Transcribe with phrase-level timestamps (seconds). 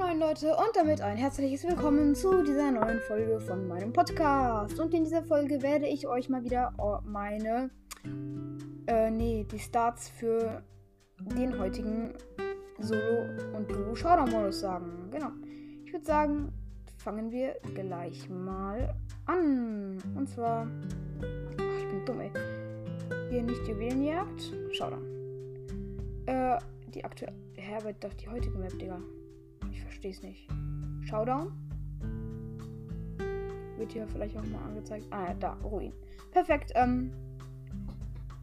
[0.00, 4.80] Leute und damit ein herzliches Willkommen zu dieser neuen Folge von meinem Podcast.
[4.80, 7.70] Und in dieser Folge werde ich euch mal wieder oh, meine,
[8.86, 10.62] äh, nee, die Starts für
[11.20, 12.14] den heutigen
[12.78, 15.10] Solo- und Duo-Showdown-Modus sagen.
[15.12, 15.30] Genau.
[15.84, 16.52] Ich würde sagen,
[16.96, 18.94] fangen wir gleich mal
[19.26, 19.98] an.
[20.16, 20.66] Und zwar,
[21.58, 22.30] ach, ich bin dumm, ey.
[23.30, 25.04] Hier nicht Juwelenjagd, Showdown.
[26.26, 28.98] Äh, die aktuelle, Herbert, doch die heutige Map, Digga
[30.00, 30.48] verstehe es nicht.
[31.08, 31.52] Showdown.
[33.76, 35.06] Wird hier vielleicht auch mal angezeigt.
[35.10, 35.92] Ah ja, da, Ruin.
[36.32, 36.72] Perfekt.
[36.74, 37.12] Ähm,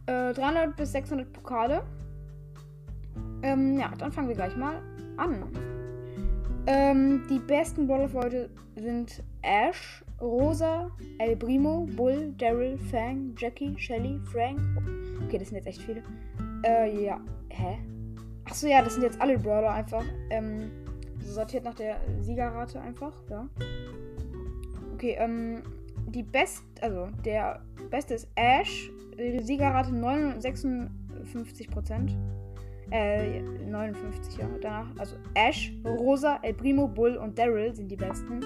[0.05, 1.83] äh, 300 bis 600 Pokale.
[3.41, 4.81] Ähm, ja, dann fangen wir gleich mal
[5.17, 5.43] an.
[6.67, 13.73] Ähm, die besten Brawler für heute sind Ash, Rosa, El Primo, Bull, Daryl, Fang, Jackie,
[13.77, 14.59] Shelly, Frank.
[15.25, 16.03] Okay, das sind jetzt echt viele.
[16.63, 17.19] Äh, ja.
[17.49, 17.77] Hä?
[18.45, 20.03] Achso, ja, das sind jetzt alle Brawler einfach.
[20.29, 20.69] Ähm,
[21.33, 23.47] sortiert nach der Siegerrate einfach, ja.
[24.93, 25.61] Okay, ähm,
[26.07, 28.91] die best, also der beste ist Ash,
[29.41, 29.91] Siegerrate
[30.39, 32.17] 56 Prozent.
[32.89, 34.47] Äh, 59, ja.
[34.61, 38.39] Danach, also Ash, Rosa, El Primo, Bull und Daryl sind die besten.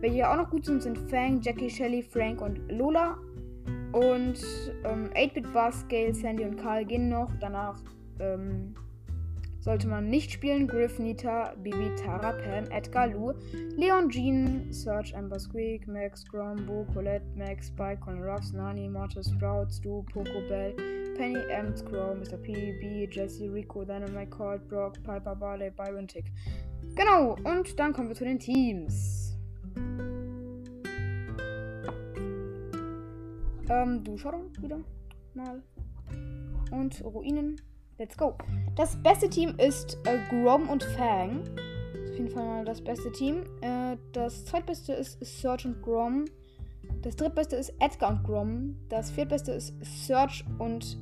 [0.00, 3.18] Welche auch noch gut sind, sind Fang, Jackie, Shelly, Frank und Lola.
[3.92, 4.38] Und
[4.84, 7.30] ähm, 8-Bit Buzz, Gale, Sandy und Karl gehen noch.
[7.40, 7.82] Danach
[8.20, 8.74] ähm,
[9.66, 10.68] sollte man nicht spielen.
[10.68, 13.32] Griff, Nita, Bibi, Tara, Pam, Edgar, Lou,
[13.76, 19.28] Leon, Jean, Search, Amber, Squeak, Max, Grom, Bo, Colette, Max, Spike, Conor Ruffs, Nani, Mortis,
[19.28, 20.72] Sprout, Stu, Poco, Bell,
[21.16, 22.36] Penny, M, Scroll, Mr.
[22.36, 26.26] P, B, Jesse, Rico, Dynamite, Colt, Brock, Piper, Barley, Byron, Tick.
[26.94, 29.36] Genau, und dann kommen wir zu den Teams.
[33.68, 34.78] Ähm, du schau wieder
[35.34, 35.60] mal.
[36.70, 37.60] Und Ruinen.
[37.98, 38.36] Let's go.
[38.74, 41.40] Das beste Team ist äh, Grom und Fang.
[42.10, 43.44] Auf jeden Fall mal das beste Team.
[43.62, 46.26] Äh, das zweitbeste ist Search und Grom.
[47.00, 48.76] Das drittbeste ist Edgar und Grom.
[48.90, 50.98] Das viertbeste ist Search und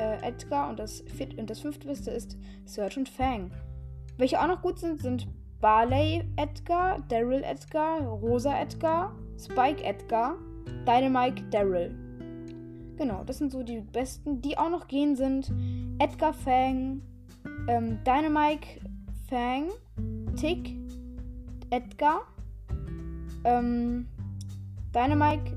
[0.00, 0.68] äh, Edgar.
[0.70, 3.52] Und das, viert und das fünftbeste ist Search und Fang.
[4.16, 5.28] Welche auch noch gut sind, sind
[5.60, 10.34] Barley Edgar, Daryl Edgar, Rosa Edgar, Spike Edgar,
[10.84, 12.07] Dynamite Daryl.
[12.98, 15.52] Genau, das sind so die besten, die auch noch gehen sind.
[16.00, 17.00] Edgar Fang,
[17.68, 18.66] ähm, Dynamite
[19.28, 19.68] Fang,
[20.34, 20.74] Tick,
[21.70, 22.22] Edgar,
[23.44, 24.08] ähm,
[24.92, 25.56] Dynamite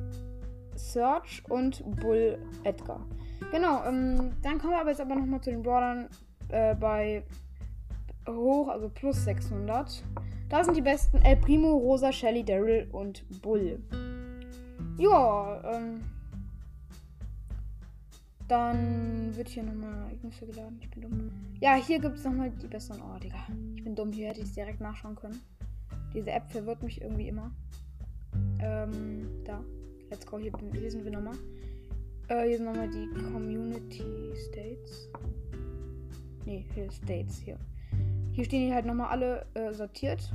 [0.76, 3.02] Search und Bull Edgar.
[3.52, 6.10] Genau, ähm, dann kommen wir aber jetzt aber nochmal zu den Brawlern
[6.50, 7.24] äh, bei
[8.30, 10.04] hoch, also plus 600.
[10.48, 13.80] Da sind die besten El Primo, Rosa, Shelly, Daryl und Bull.
[14.98, 16.02] Ja, ähm,
[18.52, 20.78] dann wird hier nochmal Ereignisse geladen.
[20.82, 21.32] Ich bin dumm.
[21.62, 23.02] Ja, hier gibt es nochmal die besseren.
[23.02, 23.38] Oh, Digga.
[23.78, 24.12] Ich bin dumm.
[24.12, 25.40] Hier hätte ich es direkt nachschauen können.
[26.14, 27.50] Diese App verwirrt mich irgendwie immer.
[28.60, 29.64] Ähm, da.
[30.10, 30.38] Let's go.
[30.38, 31.36] Hier, hier sind wir nochmal.
[32.28, 34.04] Äh, hier sind nochmal die Community
[34.50, 35.08] States.
[36.46, 37.40] Ne, hier States.
[37.40, 37.58] Hier.
[38.34, 40.30] Hier stehen die halt nochmal alle äh, sortiert.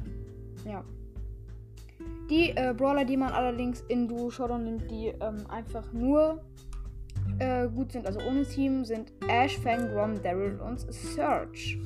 [0.64, 0.82] Ja.
[2.30, 6.42] Die äh, Brawler, die man allerdings in Duo Showdown nimmt, die ähm, einfach nur
[7.38, 11.78] äh, gut sind, also ohne Team, sind Ash, Fang, Grom, Daryl und Search.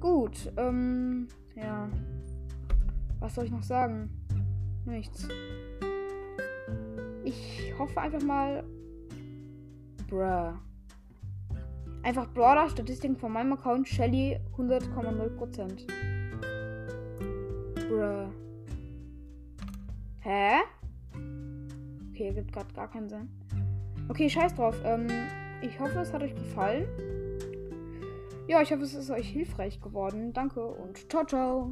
[0.00, 1.88] Gut, ähm, ja.
[3.20, 4.10] Was soll ich noch sagen?
[4.86, 5.28] Nichts.
[7.24, 8.64] Ich hoffe einfach mal.
[10.08, 10.54] Bruh.
[12.02, 15.86] Einfach Brawler-Statistiken von meinem Account Shelly 100,0%.
[17.88, 18.30] Bruh.
[20.20, 20.60] Hä?
[22.10, 23.39] Okay, gibt gerade gar keinen Sinn.
[24.10, 24.74] Okay, scheiß drauf.
[24.84, 25.06] Ähm,
[25.62, 26.84] ich hoffe, es hat euch gefallen.
[28.48, 30.32] Ja, ich hoffe, es ist euch hilfreich geworden.
[30.32, 31.70] Danke und ciao, ciao.